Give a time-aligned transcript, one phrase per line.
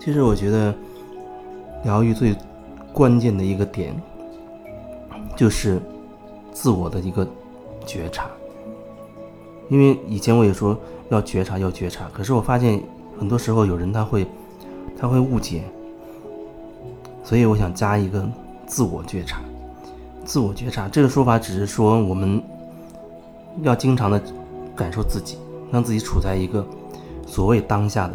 [0.00, 0.74] 其实我觉得，
[1.84, 2.34] 疗愈最
[2.90, 3.94] 关键的一个点，
[5.36, 5.78] 就是
[6.52, 7.28] 自我的一个
[7.84, 8.26] 觉察。
[9.68, 10.76] 因为以前我也说
[11.10, 12.82] 要觉察，要觉察，可是我发现
[13.18, 14.26] 很多时候有人他会，
[14.98, 15.64] 他会误解，
[17.22, 18.26] 所以我想加一个
[18.66, 19.42] 自我觉察。
[20.24, 22.42] 自我觉察这个说法只是说我们
[23.62, 24.20] 要经常的
[24.74, 25.36] 感受自己，
[25.70, 26.66] 让自己处在一个
[27.26, 28.14] 所谓当下的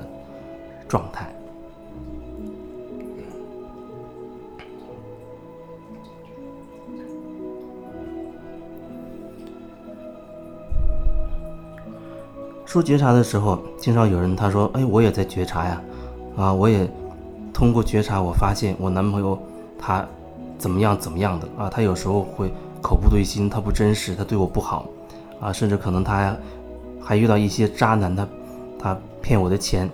[0.87, 1.31] 状态。
[12.75, 15.81] 说觉察的时候，经常有人他说：“哎，我也在觉察呀，
[16.35, 16.85] 啊，我也
[17.53, 19.39] 通过觉察，我发现我男朋友
[19.79, 20.05] 他
[20.57, 24.89] 怎么样怎么样的啊，他有时候会口不对心，他不真实，他对我不好，
[25.39, 26.35] 啊，甚至可能他
[27.01, 28.27] 还遇到一些渣男，他
[28.77, 29.89] 他骗我的钱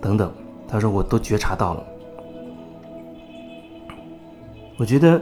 [0.00, 0.30] 等等。”
[0.70, 1.82] 他说：“我都觉察到了。”
[4.78, 5.20] 我觉得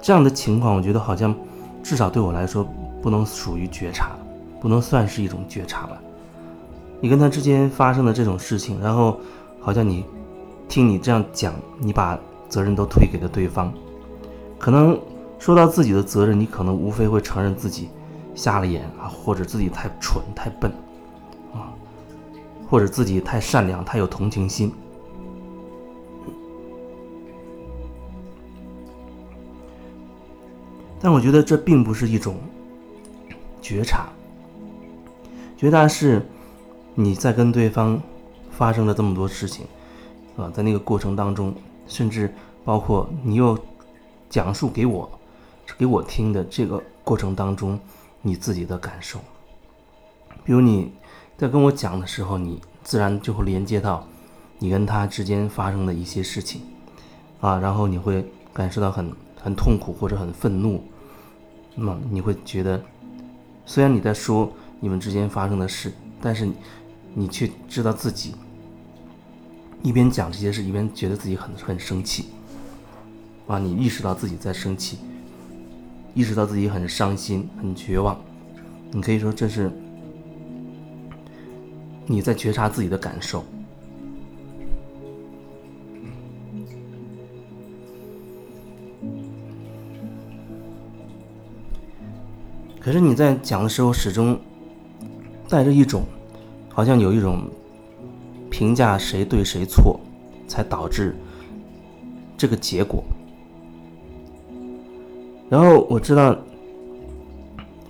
[0.00, 1.34] 这样的情况，我觉得好像
[1.82, 2.66] 至少对我来说
[3.02, 4.12] 不能属于觉察。
[4.62, 6.00] 不能算是一种觉察吧？
[7.00, 9.18] 你跟他之间发生的这种事情，然后
[9.58, 10.04] 好像你
[10.68, 12.16] 听你这样讲，你把
[12.48, 13.74] 责任都推给了对方。
[14.60, 14.96] 可能
[15.40, 17.88] 说到自己的责任，你可能无非会承认自己
[18.36, 20.70] 瞎了眼啊，或者自己太蠢太笨
[21.52, 21.74] 啊，
[22.70, 24.72] 或者自己太善良太有同情心。
[31.00, 32.36] 但我觉得这并不是一种
[33.60, 34.06] 觉察。
[35.62, 36.20] 觉察是，
[36.96, 38.02] 你在跟对方
[38.50, 39.64] 发生了这么多事情，
[40.36, 41.54] 啊，在那个过程当中，
[41.86, 43.56] 甚至包括你又
[44.28, 45.08] 讲述给我，
[45.78, 47.78] 给我听的这个过程当中，
[48.22, 49.20] 你自己的感受。
[50.42, 50.92] 比如你
[51.36, 54.04] 在跟我讲的时候，你自然就会连接到
[54.58, 56.60] 你跟他之间发生的一些事情，
[57.40, 60.82] 啊，然后你会感受到很很痛苦或者很愤怒，
[61.76, 62.82] 那么你会觉得，
[63.64, 64.52] 虽然你在说。
[64.84, 66.48] 你们之间发生的事，但是
[67.14, 68.34] 你却知道自己
[69.80, 72.26] 一边讲这些事，一边觉得自己很很生气
[73.46, 73.60] 啊！
[73.60, 74.98] 你意识到自己在生气，
[76.14, 78.20] 意识到自己很伤心、很绝望。
[78.90, 79.70] 你可以说这是
[82.06, 83.44] 你在觉察自己的感受。
[92.80, 94.40] 可是你在讲的时候，始终。
[95.52, 96.02] 带着一种，
[96.70, 97.42] 好像有一种
[98.50, 100.00] 评价谁对谁错，
[100.48, 101.14] 才导致
[102.38, 103.04] 这个结果。
[105.50, 106.34] 然后我知道，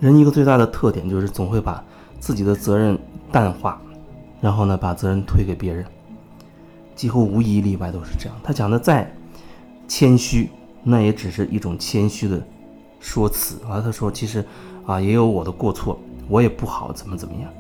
[0.00, 1.84] 人一个最大的特点就是总会把
[2.18, 2.98] 自己的责任
[3.30, 3.80] 淡化，
[4.40, 5.86] 然后呢把责任推给别人，
[6.96, 8.36] 几乎无一例外都是这样。
[8.42, 9.08] 他讲的再
[9.86, 10.50] 谦虚，
[10.82, 12.44] 那也只是一种谦虚的
[12.98, 13.80] 说辞啊。
[13.80, 14.44] 他说其实
[14.84, 15.96] 啊也有我的过错。
[16.28, 17.50] 我也不好，怎么怎么样？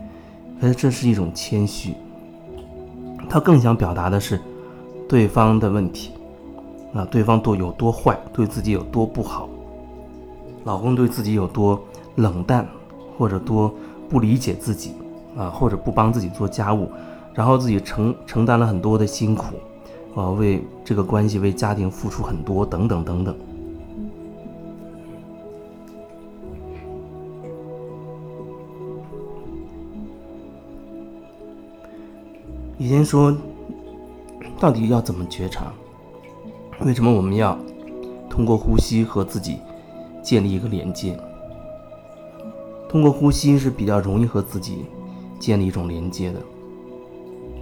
[0.60, 1.94] 可是这是一种谦虚，
[3.28, 4.40] 他更想表达的是
[5.08, 6.12] 对方的问题，
[6.94, 9.48] 啊，对方多有多坏，对自己有多不好，
[10.64, 11.80] 老公对自己有多
[12.14, 12.66] 冷淡，
[13.18, 13.74] 或者多
[14.08, 14.92] 不理解自己，
[15.36, 16.88] 啊，或者不帮自己做家务，
[17.34, 19.56] 然后自己承承担了很多的辛苦，
[20.14, 23.34] 啊，为这个关系、为家庭付出很多，等等等等。
[32.78, 33.36] 以前说，
[34.58, 35.72] 到底要怎么觉察？
[36.80, 37.56] 为什么我们要
[38.28, 39.58] 通过呼吸和自己
[40.22, 41.16] 建立一个连接？
[42.88, 44.86] 通过呼吸是比较容易和自己
[45.38, 46.40] 建立一种连接的，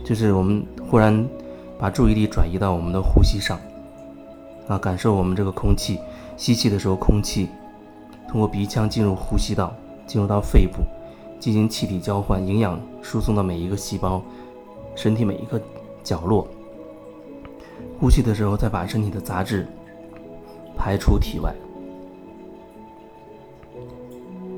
[0.05, 1.29] 就是我们忽然
[1.79, 3.59] 把注意力转移到我们的呼吸上，
[4.69, 5.99] 啊，感受我们这个空气，
[6.37, 7.49] 吸气的时候，空气
[8.29, 9.75] 通过鼻腔进入呼吸道，
[10.07, 10.83] 进入到肺部，
[11.39, 14.23] 进行气体交换，营养输送到每一个细胞。
[14.95, 15.61] 身体每一个
[16.03, 16.47] 角落，
[17.99, 19.67] 呼吸的时候再把身体的杂质
[20.77, 21.55] 排出体外，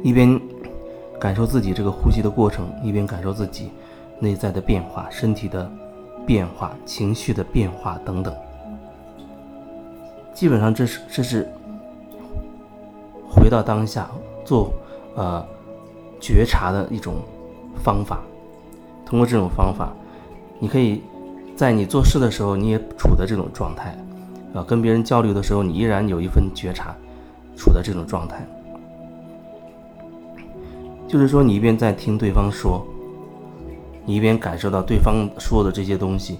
[0.03, 0.41] 一边
[1.21, 3.71] 感受自己这个呼吸的过程，一边感受自己
[4.19, 5.71] 内在的变化、身体的
[6.27, 8.35] 变化、情绪的变化等等。
[10.33, 11.49] 基本上，这是这是
[13.29, 14.11] 回到当下
[14.45, 14.73] 做
[15.15, 15.45] 呃
[16.21, 17.17] 觉察的一种
[17.83, 18.21] 方法。
[19.05, 19.93] 通过这种方法。
[20.63, 21.03] 你可以
[21.57, 23.99] 在你做事的时候，你也处在这种状态，
[24.55, 26.95] 啊，跟别人交流的时候，你依然有一份觉察，
[27.57, 28.47] 处在这种状态。
[31.09, 32.87] 就是说，你一边在听对方说，
[34.07, 36.39] 你一边感受到对方说的这些东西，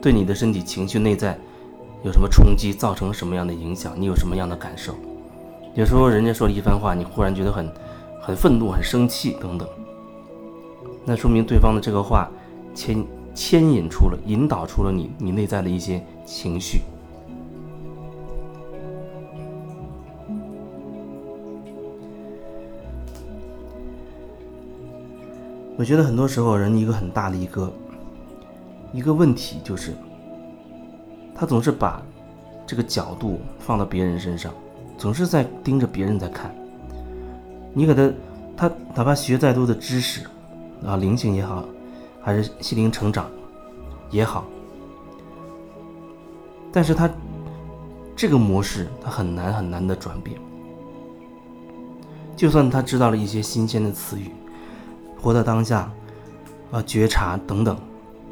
[0.00, 1.38] 对你的身体、情绪、内在
[2.02, 3.92] 有什么冲击，造成什么样的影响？
[3.98, 4.94] 你有什么样的感受？
[5.74, 7.70] 有时候人家说了一番话，你忽然觉得很
[8.18, 9.68] 很愤怒、很生气等等，
[11.04, 12.30] 那说明对方的这个话
[12.78, 13.04] 牵
[13.34, 16.82] 牵引出了、引导出了你你内在的一些情绪。
[25.76, 27.72] 我觉得很多时候人一个很大的一个
[28.92, 29.92] 一个问题就是，
[31.34, 32.00] 他总是把
[32.64, 34.52] 这个角度放到别人身上，
[34.96, 36.54] 总是在盯着别人在看。
[37.74, 38.12] 你给他，
[38.56, 40.24] 他哪怕学再多的知识
[40.84, 41.64] 啊，灵性也好，
[42.22, 43.30] 还是心灵成长
[44.10, 44.44] 也好，
[46.72, 47.08] 但是他
[48.16, 50.38] 这个模式他很难很难的转变。
[52.36, 54.30] 就算他知道了一些新鲜的词语。
[55.20, 55.90] 活在当下，
[56.70, 57.76] 啊，觉察等等，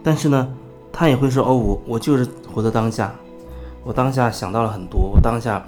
[0.04, 0.48] 但是呢，
[0.92, 2.24] 他也会说：“哦，我我就是
[2.54, 3.12] 活在当下，
[3.82, 5.60] 我当下想到了很多，我当下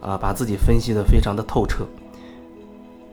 [0.00, 1.84] 啊，把自己分析的非常的透彻。”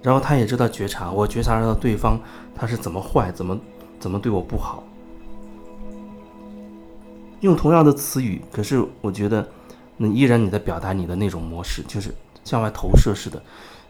[0.03, 2.19] 然后他也知道觉察，我觉察到对方
[2.55, 3.59] 他是怎么坏，怎么
[3.99, 4.83] 怎么对我不好。
[7.41, 9.47] 用同样的词语，可是我觉得，
[9.97, 12.13] 那依然你在表达你的那种模式，就是
[12.43, 13.41] 向外投射式的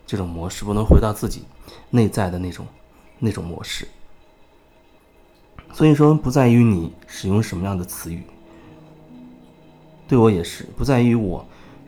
[0.06, 1.44] 这种模式，不能回到自己
[1.89, 2.65] 内在的那种。
[3.19, 3.88] 那种模式，
[5.74, 8.21] 所以说不在于你使用什么样的词语，
[10.07, 11.44] 对我也是不在于我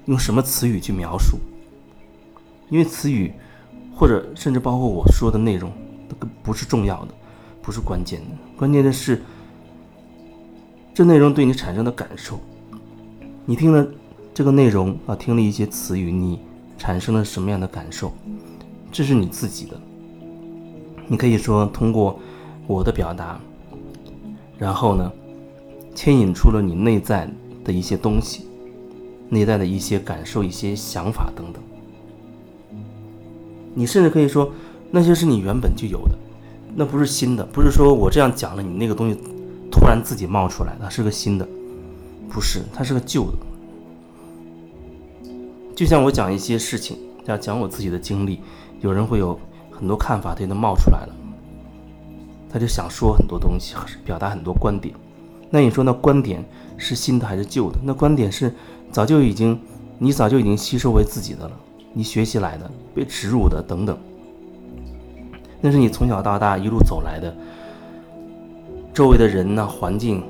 [0.06, 1.38] 用什么词语去描述，
[2.72, 3.32] 因为词语
[3.96, 5.72] 或者甚至包括我说的内容，
[6.08, 7.14] 都不是重要的，
[7.70, 8.26] 不是关键的，
[8.58, 9.22] 关键的是
[10.92, 12.40] 这内容对你产生的感受。
[13.46, 13.88] 你听了
[14.34, 16.40] 这个内容啊，听了一些词语，你
[16.80, 18.12] 产生了什么样的感受，
[18.92, 19.80] 这是你自己的。
[21.08, 22.20] 你可以说通过
[22.66, 23.40] 我的表达，
[24.58, 25.12] 然后呢，
[25.94, 27.30] 牵引出了你内在
[27.64, 28.48] 的一些东西，
[29.30, 31.62] 内在的一些感受、一些想法等等。
[33.76, 34.52] 你甚至可以说，
[34.90, 36.18] 那些是你原本就有的，
[36.76, 39.18] 那不是新的，不是说我这样讲了，你那个东西
[39.72, 41.48] 突然自己冒出来，它是个新的，
[42.30, 43.38] 不是，它是个旧的。
[45.76, 48.40] 就像我讲一些事情，要讲我自己的经历，
[48.82, 49.40] 有人会有。
[49.72, 51.16] 很多看法他就冒出来了，
[52.52, 54.94] 他就想说很多东西，表达很多观点。
[55.50, 56.44] 那你说那观点
[56.76, 57.80] 是新的还是旧的？
[57.82, 58.54] 那观点是
[58.92, 59.58] 早就已经
[59.98, 61.52] 你早就已经吸收为自己的了，
[61.94, 63.98] 你学习来的，被植入的等等。
[65.62, 67.36] 那是你从小到大一路走来的，
[68.94, 70.24] 周围的人呢、环境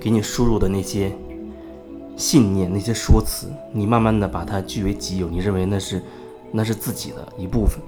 [0.00, 1.12] 给你输入的那些
[2.16, 6.02] 信念、那些说辞，你慢慢的把它据为己有，你认为那是
[6.52, 7.80] 那是自己的一部分。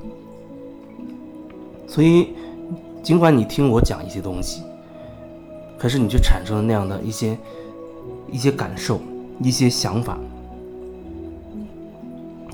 [1.86, 2.30] 所以，
[3.02, 4.62] 尽管你听我讲一些东西，
[5.78, 7.38] 可是你却产生了那样的一些
[8.32, 9.00] 一些感受、
[9.40, 10.18] 一些想法。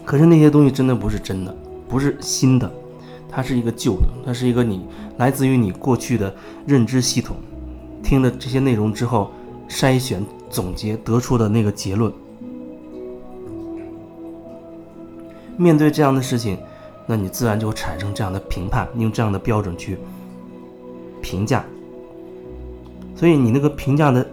[0.04, 1.56] 可是那些东西真的不是真的，
[1.88, 2.70] 不是新的，
[3.32, 4.86] 它是一个旧的，它是一个你
[5.16, 6.32] 来自于你过去的
[6.66, 7.34] 认知系统，
[8.02, 9.30] 听了这些内容之后
[9.68, 12.12] 筛选、总结得出的那个结论。
[15.56, 16.58] 面对这样的事情。
[17.04, 19.98] 那你自然就会产生这样的评判，用这样的标准去
[21.20, 21.64] 评价。
[23.16, 24.24] 所以你那个评价的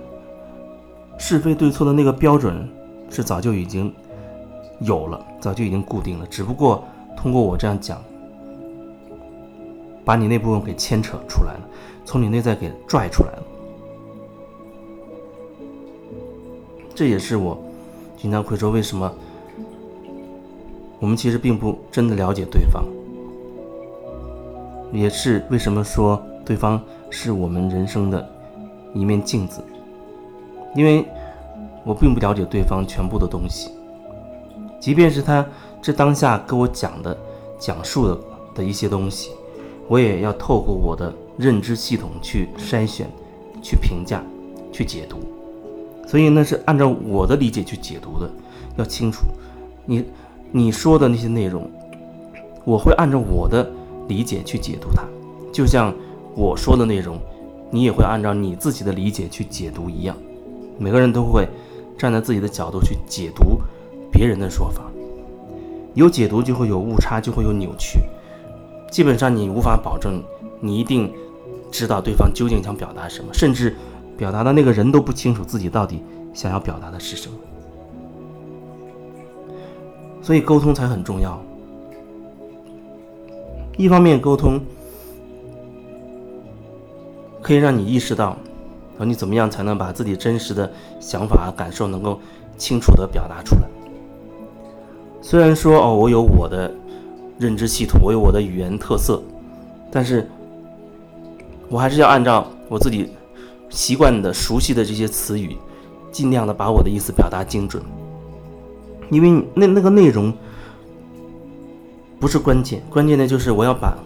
[1.18, 2.70] 是非对错的那个标准
[3.10, 3.92] 是早就已经
[4.82, 6.28] 有了，早就已经固定了。
[6.28, 6.84] 只不过
[7.18, 8.00] 通过我这样讲，
[10.10, 11.60] 把你那部分给牵扯出来了，
[12.04, 13.44] 从你内在给拽出来了。
[16.96, 17.56] 这也是我
[18.18, 19.14] 经常会说为什么。
[21.00, 22.84] 我们其实并不真的了解对方，
[24.92, 28.28] 也是为什么说对方是我们人生的
[28.96, 29.64] 一面镜子，
[30.76, 31.06] 因为
[31.86, 33.70] 我并不了解对方全部的东西，
[34.80, 35.46] 即便是他
[35.84, 37.16] 这当下跟我讲的、
[37.60, 38.20] 讲述的
[38.56, 39.30] 的一些东西，
[39.90, 43.10] 我也要透过我的认知系统去筛选、
[43.62, 44.24] 去评价、
[44.72, 45.18] 去解读，
[46.08, 48.30] 所以那是按照我的理解去解读的，
[48.78, 49.24] 要清楚
[49.86, 50.06] 你。
[50.52, 51.70] 你说的那些内容，
[52.66, 53.70] 我会按照我的
[54.08, 55.04] 理解去解读它，
[55.54, 55.94] 就像
[56.36, 57.20] 我说的内容，
[57.70, 60.18] 你也会按照你自己的理解去解读一样。
[60.80, 61.48] 每个人都会
[62.00, 63.62] 站在自己的角度去解读
[64.12, 64.82] 别人的说法，
[65.94, 68.00] 有解读就会有误差，就会有扭曲。
[68.90, 70.22] 基本上你无法保证
[70.60, 71.12] 你一定
[71.72, 73.76] 知道对方究竟想表达什么，甚至
[74.18, 76.04] 表达的那个人都不清楚自己到底
[76.34, 77.38] 想要表达的是什么。
[80.22, 81.40] 所以沟通才很重要。
[83.78, 84.60] 一方面，沟通
[87.42, 88.36] 可以让你意识到，
[88.98, 90.70] 然后你怎么样才能把自己真实的
[91.00, 92.20] 想法、感受能够
[92.58, 93.62] 清楚的表达出来？
[95.22, 96.74] 虽然说哦，我有我的
[97.40, 99.22] 认知系统，我有我的语言特色，
[99.90, 100.30] 但是
[101.70, 103.10] 我还是要按照我自己
[103.70, 105.56] 习惯的、熟悉的这些词语，
[106.12, 107.82] 尽量的把我的意思表达精准。
[109.10, 110.32] 因为那那个内容
[112.20, 113.98] 不是关键，关键的就是我要把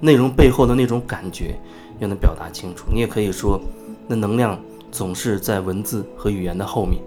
[0.00, 1.58] 内容背后的那种感觉
[1.98, 2.84] 要能表达清楚。
[2.92, 3.60] 你也可以说。
[4.08, 4.58] 那能量
[4.90, 7.00] 总是在文字和语言的后面，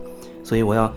[0.45, 0.91] 所以我要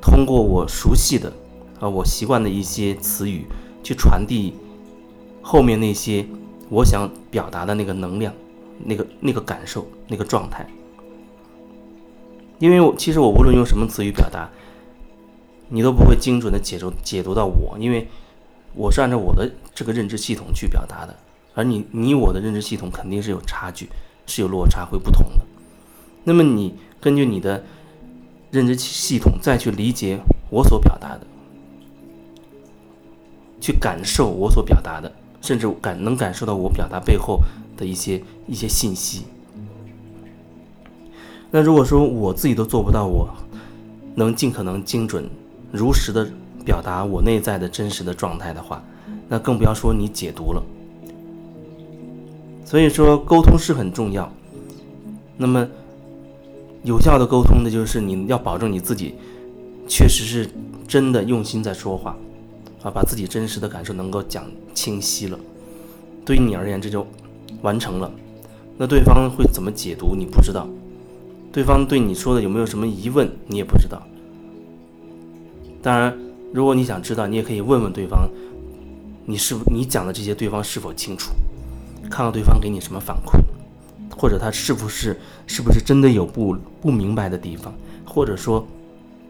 [0.00, 1.32] 通过我熟悉的
[1.80, 3.46] 啊，我习惯的一些词语
[3.82, 4.54] 去传递
[5.42, 6.24] 后面那些
[6.68, 8.32] 我想表达的那个能量、
[8.84, 10.66] 那个那个感受、那个状态。
[12.58, 14.48] 因为我其实我无论用什么词语表达，
[15.68, 18.08] 你都不会精准的解读解读到我，因为
[18.74, 21.16] 我是按照我的这个认知系统去表达的，
[21.54, 23.88] 而你你我的认知系统肯定是有差距。
[24.26, 25.40] 是有落差，会不同的。
[26.22, 27.64] 那么你根据你的
[28.52, 30.20] 认知系统再去理解
[30.50, 31.26] 我所表达的，
[33.60, 37.40] 去感受我所表达的，甚至感能感受到我表达背后
[37.76, 39.24] 的一些一些信息。
[41.50, 43.28] 那如果说我自己都做不到，我
[44.14, 45.28] 能尽可能精准、
[45.72, 46.28] 如实的
[46.64, 48.82] 表达我内在的真实的状态的话，
[49.28, 50.62] 那更不要说你解读了。
[52.64, 54.32] 所以说，沟通是很重要。
[55.36, 55.66] 那么，
[56.84, 59.16] 有效的沟通的就是你要保证你自己
[59.88, 60.48] 确实是
[60.86, 62.16] 真的用心在说话，
[62.82, 64.44] 啊，把自己真实的感受能够讲
[64.74, 65.38] 清晰了。
[66.24, 67.06] 对于你而言，这就
[67.62, 68.10] 完成了。
[68.76, 70.66] 那对方会怎么解读，你不知道；
[71.52, 74.02] 对方对你说的有没有什么疑问，你也不知道。
[75.82, 76.16] 当然，
[76.52, 78.28] 如果你想知道，你也可以问问对方，
[79.26, 81.30] 你是你讲的这些，对方是否清楚。
[82.10, 83.38] 看看对方给你什么反馈，
[84.16, 87.72] 或者他是不是是不是真的有不不明白的地方，
[88.04, 88.66] 或者说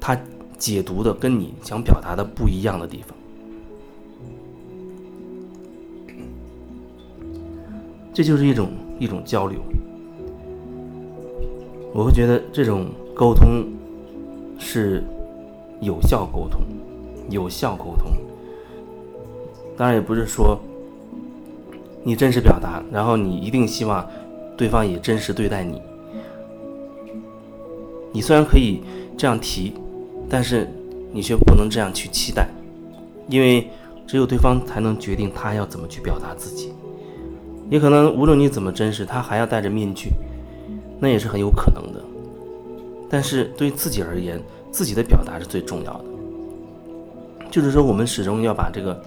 [0.00, 0.19] 他
[0.57, 3.16] 解读的跟你想表达的不一样的地方，
[8.12, 9.61] 这就是一种一种交流。
[11.93, 13.64] 我会觉得这种沟通
[14.59, 15.02] 是
[15.81, 16.61] 有效沟通，
[17.29, 18.12] 有效沟通。
[19.76, 20.61] 当然也不是说。
[22.02, 24.09] 你真实表达，然后你一定希望
[24.57, 25.83] 对方也真实对待你。
[28.11, 28.81] 你虽然可以
[29.19, 29.75] 这样提，
[30.26, 30.67] 但是
[31.12, 32.49] 你却不能这样去期待，
[33.29, 33.69] 因为
[34.07, 36.73] 只有对方才能决定他要怎么去表达自己。
[37.71, 40.11] 也可能无论你怎么真实，他还要戴着面具，
[40.99, 42.05] 那也是很有可能的。
[43.09, 44.39] 但是对自己而言，
[44.71, 46.05] 自己的表达是最重要的。
[47.50, 49.03] 就是说，我们始终要把这个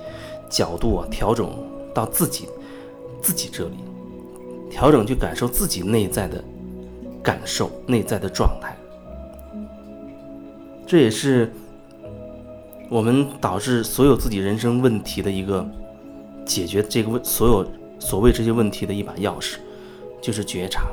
[0.49, 1.47] 角度啊调整
[1.93, 2.47] 到自己。
[3.21, 3.77] 自己这里
[4.69, 6.43] 调整，去感受自己内在的
[7.23, 8.75] 感受、内在的状态。
[10.85, 11.49] 这也是
[12.89, 15.65] 我们导致所有自己人生问题的一个
[16.45, 17.65] 解决这个问所有
[18.03, 19.55] 所谓这些问题的一把钥匙，
[20.21, 20.91] 就是觉察，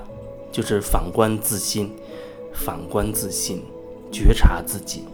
[0.53, 1.91] 就是反观自心，
[2.55, 3.65] 反观自心，
[4.13, 5.05] 觉察自己。